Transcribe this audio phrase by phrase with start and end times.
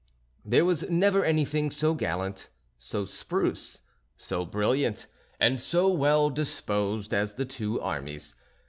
[0.43, 3.81] There was never anything so gallant, so spruce,
[4.17, 5.05] so brilliant,
[5.39, 8.33] and so well disposed as the two armies.